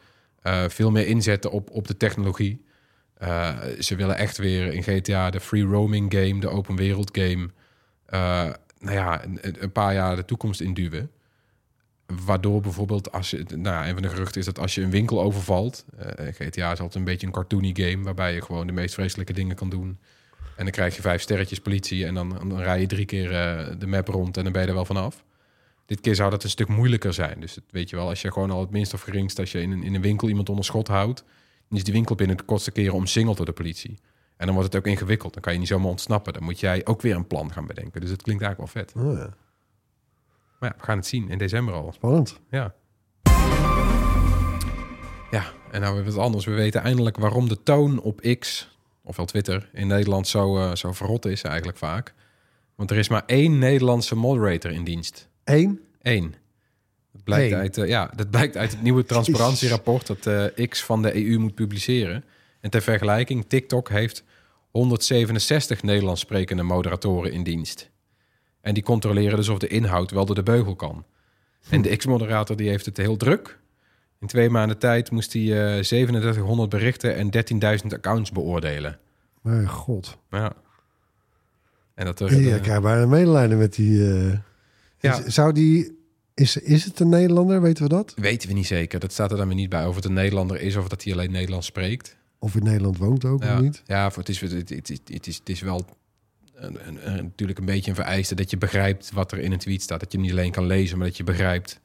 [0.42, 2.64] eh, veel meer inzetten op, op de technologie.
[3.14, 7.50] Eh, ze willen echt weer in GTA de free roaming game, de open wereld game,
[8.80, 11.10] nou ja, een, een paar jaar de toekomst induwen.
[12.24, 14.90] Waardoor bijvoorbeeld, als je, nou ja, een van de geruchten is dat als je een
[14.90, 18.72] winkel overvalt, eh, GTA is altijd een beetje een cartoony game, waarbij je gewoon de
[18.72, 19.98] meest vreselijke dingen kan doen.
[20.56, 23.66] En dan krijg je vijf sterretjes politie en dan, dan rij je drie keer eh,
[23.78, 25.24] de map rond en dan ben je er wel vanaf.
[25.86, 27.40] Dit keer zou dat een stuk moeilijker zijn.
[27.40, 29.70] Dus weet je wel, als je gewoon al het minst of geringst, als je in
[29.70, 31.24] een, in een winkel iemand onder schot houdt,
[31.68, 33.98] dan is die winkel binnen de kortste keren omsingeld door de politie.
[34.36, 35.32] En dan wordt het ook ingewikkeld.
[35.32, 36.32] Dan kan je niet zomaar ontsnappen.
[36.32, 38.00] Dan moet jij ook weer een plan gaan bedenken.
[38.00, 38.94] Dus het klinkt eigenlijk wel vet.
[38.96, 39.34] Oh, ja.
[40.58, 41.92] Maar ja, we gaan het zien in december al.
[41.92, 42.40] Spannend.
[42.50, 42.74] Ja.
[45.30, 46.44] Ja, en nou weer wat anders.
[46.44, 48.70] We weten eindelijk waarom de toon op X,
[49.02, 52.14] ofwel Twitter, in Nederland zo, eh, zo verrot is eigenlijk vaak.
[52.74, 55.28] Want er is maar één Nederlandse moderator in dienst.
[55.44, 55.80] Eén?
[56.02, 56.34] Eén.
[57.12, 57.58] Dat blijkt, Eén.
[57.58, 61.38] uit, eh, ja, dat blijkt uit het nieuwe transparantierapport dat eh, X van de EU
[61.38, 62.24] moet publiceren.
[62.60, 64.24] En ter vergelijking, TikTok heeft
[64.70, 67.90] 167 Nederlands sprekende moderatoren in dienst.
[68.68, 71.04] En die controleren dus of de inhoud wel door de beugel kan.
[71.70, 73.58] En de X-moderator die heeft het heel druk.
[74.20, 77.30] In twee maanden tijd moest hij eh 3700 berichten en
[77.82, 78.98] 13.000 accounts beoordelen.
[79.42, 80.18] Mijn god.
[80.30, 80.52] Ja.
[81.94, 84.10] En dat er, Ja, ik krijg bijna medelijden met die...
[84.14, 84.32] eh,
[84.98, 85.18] Ja.
[85.18, 85.96] is- zou die...
[86.34, 88.14] Is, is het een Nederlander, weten we dat?
[88.16, 89.00] weten we niet zeker.
[89.00, 91.12] Dat staat er dan weer niet bij of het een Nederlander is of dat hij
[91.12, 92.16] alleen Nederlands spreekt.
[92.38, 93.82] Of in Nederland woont ook, Ja, of niet?
[93.86, 95.84] ja voor het, is, het, het, het, is- het, is, het is wel
[96.60, 99.58] een, een- een- natuurlijk een beetje een vereiste dat je begrijpt wat er in een
[99.58, 100.00] tweet staat.
[100.00, 101.80] Dat je niet alleen kan lezen, maar dat je begrijpt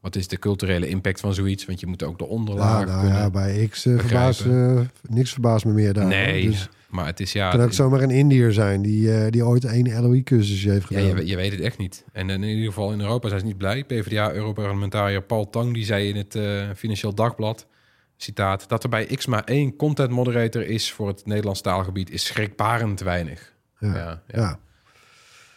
[0.00, 1.64] wat is de culturele impact van zoiets.
[1.66, 3.18] Want je moet ook de Ja, onderlaag nou kunnen.
[3.18, 4.90] ja, bij X verbaast, begrijpen.
[5.04, 6.06] eh, niks verbaast me meer daar.
[6.06, 7.50] nee, Dus maar het is ja...
[7.50, 11.16] kan ook zomaar een Indiër zijn die, eh, die ooit een LOE-cursusje heeft Ja, gedaan.
[11.16, 12.04] je, je weet het echt niet.
[12.12, 13.84] En in ieder geval in Europa zijn ze niet blij.
[13.84, 16.38] PvdA-europarlementariër Paul Tang die zei in het
[16.78, 17.66] Financieel Dagblad,
[18.16, 22.24] citaat, dat er bij X maar één content moderator is voor het Nederlands taalgebied is
[22.24, 23.54] schrikbarend weinig.
[23.78, 24.22] Ja.
[24.26, 24.58] Ja.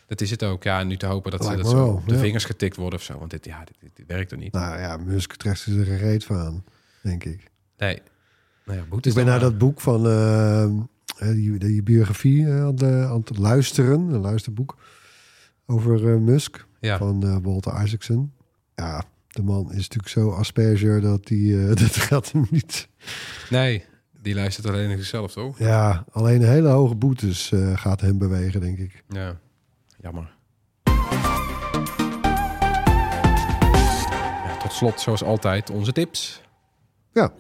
[0.08, 0.64] Dat is het ook.
[0.64, 2.20] Ja, en nu te hopen dat ze dat zo wel, de ja.
[2.20, 3.18] vingers getikt worden of zo.
[3.18, 4.52] Want dit, ja, dit, dit, dit werkt er niet.
[4.54, 6.64] Nou ja, Musk trekt ze er een reet van
[7.02, 7.52] denk ik.
[7.78, 8.02] Nee.
[8.66, 10.80] Nou ja, boete Ik is ben dan naar maar- dat boek van eh, eh,
[11.18, 14.78] die, die biografie eh, aan, de- aan het luisteren, een luisterboek
[15.66, 18.32] over eh, Musk Ja, van eh, Walter Isaacson.
[18.76, 22.88] Ja, de man is natuurlijk zo asperger dat die dat gaat hem niet.
[23.50, 23.86] nee.
[24.22, 25.60] Die luistert alleen zichzelf, toch?
[25.60, 29.04] Ja, alleen hele hoge boetes eh, gaat hem bewegen, denk ik.
[29.08, 29.40] Ja.
[30.02, 30.38] Jammer.
[34.46, 36.42] Ja, tot slot, zoals altijd, onze tips.
[37.14, 37.32] Ja.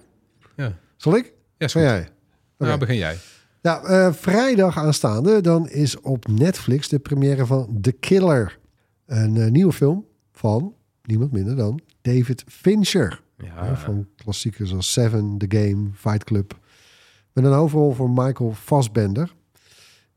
[0.55, 0.77] Ja.
[0.97, 1.33] Zal ik?
[1.57, 1.81] Ja, goed.
[1.81, 2.09] jij?
[2.57, 2.79] Nou, Oké.
[2.79, 3.17] begin jij.
[3.61, 8.59] Ja, eh, vrijdag aanstaande, dan is op Netflix de première van The Killer.
[9.05, 13.21] Een eh, nieuwe film van niemand minder dan David Fincher.
[13.37, 16.58] Ja, Ja, van klassiekers als Seven, The Game, Fight Club.
[17.33, 19.35] Met een hoofdrol voor Michael Fassbender.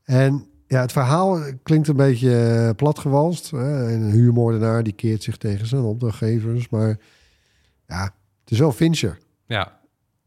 [0.03, 3.51] En ja, het verhaal klinkt een beetje eh, platgewalst.
[3.51, 3.93] Hè?
[3.93, 6.69] Een huurmoordenaar die keert zich tegen zijn opdrachtgevers.
[6.69, 6.97] Maar
[7.87, 8.03] ja,
[8.41, 9.79] het is wel Fincher ja.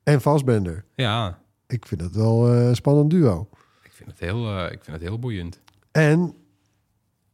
[0.03, 0.85] en Fassbender.
[0.95, 1.45] ja.
[1.69, 3.49] Ik vind het wel eh, een spannend duo.
[3.83, 5.61] Ik vind het heel, eh, ik vind het heel boeiend.
[5.91, 6.35] En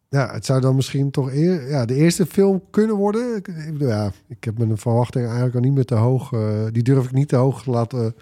[0.08, 3.36] ja, het zou dan misschien toch eer, ja, de eerste film kunnen worden.
[3.36, 6.30] Ik, ja, ik heb mijn verwachting eigenlijk al niet meer te hoog.
[6.70, 8.14] die durf ik niet te hoog te laten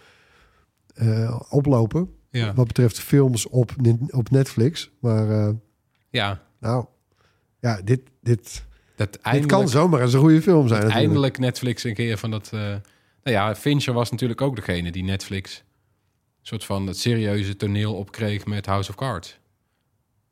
[1.01, 2.15] eh, oplopen.
[2.31, 2.55] Ja.
[2.55, 3.73] Wat betreft films op,
[4.11, 4.91] op Netflix.
[5.01, 5.55] Maar eh,
[6.11, 6.43] Ja.
[6.61, 6.85] nou,
[7.61, 8.65] ja, dit, dit,
[8.97, 10.91] Dat dit kan zomaar eens een goede film zijn.
[10.91, 12.51] eindelijk Netflix een keer van dat...
[12.53, 12.79] eh, nou
[13.23, 15.57] ja, Fincher was natuurlijk ook degene die Netflix...
[15.57, 19.39] een soort van het serieuze toneel opkreeg met House of Cards.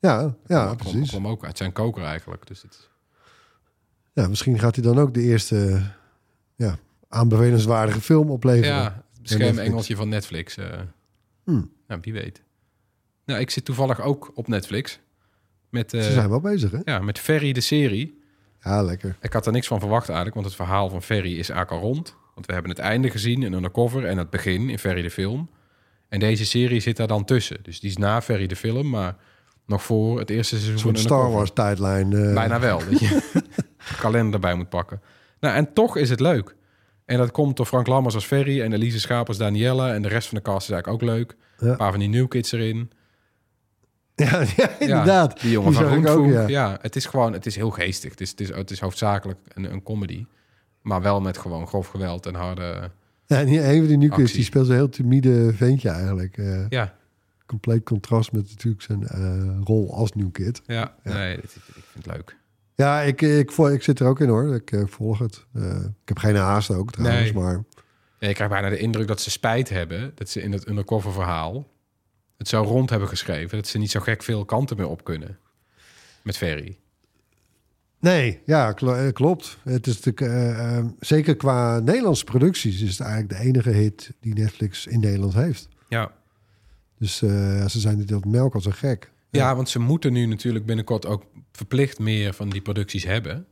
[0.00, 1.08] Ja, ja kwam, precies.
[1.08, 2.46] kwam ook uit zijn koker eigenlijk.
[2.46, 2.88] Dus het,
[4.12, 5.82] Ja, misschien gaat hij dan ook de eerste
[6.56, 6.78] ja,
[7.08, 8.74] aanbevelenswaardige film opleveren.
[8.76, 9.02] ja,
[9.36, 10.56] beschermengeltje van Netflix.
[10.56, 10.66] eh
[11.44, 11.70] Hmm.
[11.86, 12.42] Nou, wie weet.
[13.24, 15.00] Nou, ik zit toevallig ook op Netflix.
[15.70, 16.78] Met, eh, Ze zijn wel bezig, hè?
[16.84, 18.20] ja, met Ferry de serie.
[18.62, 19.16] Ja, lekker.
[19.20, 21.88] Ik had er niks van verwacht eigenlijk, want het verhaal van Ferry is eigenlijk al
[21.88, 22.16] rond.
[22.34, 25.50] Want we hebben het einde gezien in Undercover en het begin in Ferry de film.
[26.08, 27.58] En deze serie zit daar dan tussen.
[27.62, 29.16] Dus die is na Ferry de film, maar
[29.66, 31.30] nog voor het eerste seizoen soort Star.
[31.30, 32.12] Wars tijdlijn.
[32.12, 32.34] eh.
[32.34, 33.08] Bijna wel, dat je
[33.88, 35.00] de kalender erbij moet pakken.
[35.40, 36.54] Nou, en toch is het leuk.
[37.08, 39.90] En dat komt door Frank Lammers als Ferry en Elise Schaap als Danielle.
[39.92, 41.36] En de rest van de cast is eigenlijk ook leuk.
[41.58, 41.66] Ja.
[41.70, 42.90] Een paar van die new kids erin.
[44.14, 45.34] Ja, ja, inderdaad.
[45.36, 46.32] Ja, die jongen Die van Roenvoer.
[46.32, 46.46] ja.
[46.48, 46.78] ja.
[46.80, 48.10] het is gewoon, het is heel geestig.
[48.10, 50.26] Het is, het is, het is hoofdzakelijk een, een comedy.
[50.82, 52.90] Maar wel met gewoon grof geweld en harde...
[53.26, 54.34] Ja, en die- een van die Actie.
[54.34, 56.36] die speelt zo'n heel timide ventje eigenlijk.
[56.38, 56.94] Eh, Ja,
[57.46, 60.62] compleet contrast met natuurlijk zijn eh, rol als New Kid.
[60.66, 62.36] ja, nee, ik vind het leuk.
[62.78, 64.54] Ja, ik, ik, vo- ik zit er ook in hoor.
[64.54, 65.44] Ik eh, volg het.
[65.54, 67.42] Eh, ik heb geen haast ook trouwens, Nee.
[67.42, 67.64] maar...
[68.18, 70.12] Ja, ik krijg bijna de indruk dat ze spijt hebben...
[70.14, 71.68] dat ze in het undercover verhaal...
[72.36, 73.56] het zo rond hebben geschreven...
[73.58, 75.38] dat ze niet zo gek veel kanten meer op kunnen.
[76.22, 76.78] Met Ferry.
[78.00, 79.58] Nee, ja, kl- eh, klopt.
[79.62, 84.34] Het is eh, eh, zeker qua Nederlandse producties is het eigenlijk de enige hit die
[84.34, 85.68] Netflix in Nederland heeft.
[85.88, 86.12] Ja.
[86.98, 89.10] Dus ze zijn dit dat melk als een gek.
[89.30, 93.46] Ja, want ze moeten nu natuurlijk binnenkort ook verplicht meer van die producties hebben.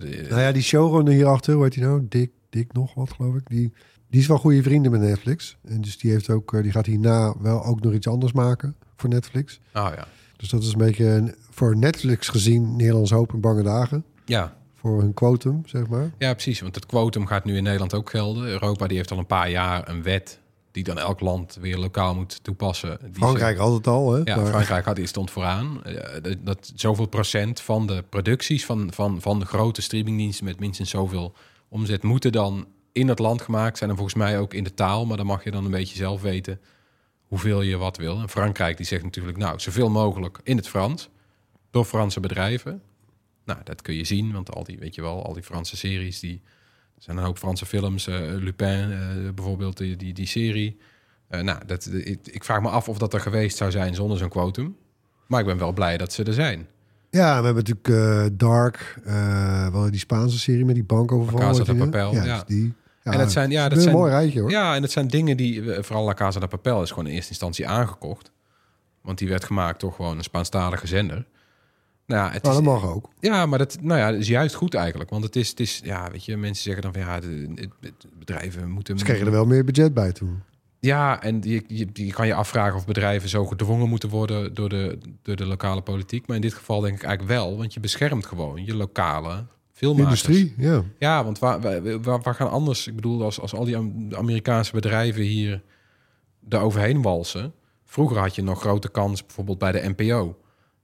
[0.00, 2.06] De- Nou ja, die showrunner hierachter, hoe heet die nou?
[2.08, 3.48] Dick, Dick nog wat, geloof ik.
[3.48, 3.72] Die,
[4.10, 5.56] die is wel goede vrienden met Netflix.
[5.64, 8.76] En dus die, heeft ook, eh, die gaat hierna wel ook nog iets anders maken
[8.96, 9.60] voor Netflix.
[9.74, 10.06] Oh ja.
[10.36, 14.04] Dus dat is een beetje voor Netflix gezien Nederlands hoop en bange dagen.
[14.24, 16.10] Ja, Voor hun quotum, zeg maar.
[16.18, 16.60] Ja, precies.
[16.60, 18.46] Want het quotum gaat nu in Nederland ook gelden.
[18.48, 20.39] Europa die heeft al een paar jaar een wet
[20.72, 22.98] die dan elk land weer lokaal moet toepassen.
[23.02, 24.20] Die Frankrijk altijd al, hè?
[24.24, 25.84] ja, Maar- Frankrijk had die stond vooraan.
[25.84, 30.60] Eh, dat, dat zoveel procent van de producties van, van, van de grote streamingdiensten met
[30.60, 31.34] minstens zoveel
[31.68, 33.90] omzet moeten dan in het land gemaakt zijn.
[33.90, 35.06] En volgens mij ook in de taal.
[35.06, 36.60] Maar dan mag je dan een beetje zelf weten
[37.26, 38.20] hoeveel je wat wil.
[38.20, 41.08] En Frankrijk die zegt natuurlijk, nou, zoveel mogelijk in het Frans.
[41.70, 42.82] Door Franse bedrijven.
[43.44, 46.20] Nou, dat kun je zien, want al die, weet je wel, al die Franse series,
[46.20, 46.42] die
[47.00, 48.98] er zijn dan ook Franse films, eh, Lupin eh,
[49.34, 50.78] bijvoorbeeld, die, die, die serie.
[51.28, 54.18] Eh, nou, dat, ik, ik vraag me af of dat er geweest zou zijn zonder
[54.18, 54.76] zo'n quotum.
[55.26, 56.66] Maar ik ben wel blij dat ze er zijn.
[57.10, 58.98] Ja, we hebben natuurlijk Dark,
[59.72, 61.40] wel die Spaanse serie met die bankoverval.
[61.40, 61.74] Casa de?
[61.74, 62.34] Papel, Ja, ja.
[62.34, 62.74] dus die.
[63.02, 64.50] Ja, En dat zijn- ja, dat is zijn- een mooi rijtje hoor.
[64.50, 67.30] Ja, en het zijn dingen die, vooral La Casa de Papel is gewoon in eerste
[67.30, 68.32] instantie aangekocht.
[69.02, 71.26] Want die werd gemaakt door gewoon een Spaanstalige zender.
[72.10, 73.08] Nou ja, het Nou, is, dat mag ook.
[73.20, 75.10] ja, maar dat, nou ja, dat is juist goed eigenlijk.
[75.10, 77.68] Want het is, het is ja, weet je, mensen zeggen dan van ja, de,
[78.18, 78.98] bedrijven moeten...
[78.98, 80.42] Ze kregen er wel meer budget bij toen.
[80.80, 84.68] Ja, en je, je, je kan je afvragen of bedrijven zo gedwongen moeten worden door
[84.68, 86.26] de, door de lokale politiek.
[86.26, 90.24] Maar in dit geval denk ik eigenlijk wel, want je beschermt gewoon je lokale filmmakers.
[90.26, 90.82] Industrie, ja.
[90.98, 92.86] Ja, want waar, waar, waar, gaan anders?
[92.86, 95.62] Ik bedoel, als, als al die Am- Amerikaanse bedrijven hier
[96.48, 97.52] er overheen walsen.
[97.84, 100.36] Vroeger had je nog grote kans, bijvoorbeeld bij de NPO,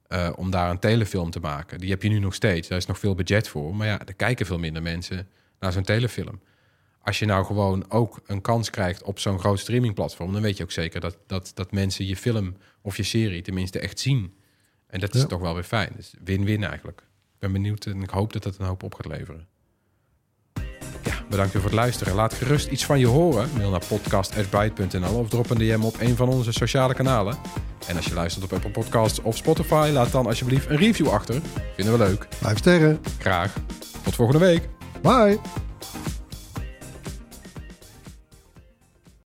[0.07, 1.79] eh, om daar een telefilm te maken.
[1.79, 2.67] Die heb je nu nog steeds.
[2.67, 3.75] Daar is nog veel budget voor.
[3.75, 5.27] Maar ja, er kijken veel minder mensen
[5.59, 6.41] naar zo'n telefilm.
[7.01, 10.63] Als je nou gewoon ook een kans krijgt op zo'n groot streamingplatform, dan weet je
[10.63, 14.33] ook zeker dat, dat, dat mensen je film of je serie tenminste echt zien.
[14.87, 15.27] En dat is Ja.
[15.27, 15.91] toch wel weer fijn.
[15.95, 16.99] Dus win-win eigenlijk.
[17.33, 19.47] Ik ben benieuwd en ik hoop dat dat een hoop op gaat leveren.
[21.07, 22.15] Ja, bedankt weer voor het luisteren.
[22.15, 23.49] Laat gerust iets van je horen.
[23.57, 27.37] Mail naar podcast.bright.nl of drop een DM op een van onze sociale kanalen.
[27.87, 31.41] En als je luistert op Apple Podcasts of Spotify, laat dan alsjeblieft een review achter.
[31.75, 32.27] Vinden we leuk.
[32.29, 32.99] Vijf sterren.
[33.19, 33.53] Graag.
[34.03, 34.69] Tot volgende week.
[35.01, 35.39] Bye.